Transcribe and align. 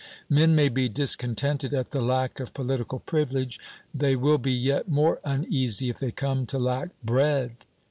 Men 0.31 0.55
may 0.55 0.67
be 0.67 0.89
discontented 0.89 1.75
at 1.75 1.91
the 1.91 2.01
lack 2.01 2.39
of 2.39 2.55
political 2.55 2.97
privilege; 2.97 3.59
they 3.93 4.15
will 4.15 4.39
be 4.39 4.51
yet 4.51 4.89
more 4.89 5.19
uneasy 5.23 5.91
if 5.91 5.99
they 5.99 6.11
come 6.11 6.47
to 6.47 6.57
lack 6.57 6.89
bread. 7.03 7.51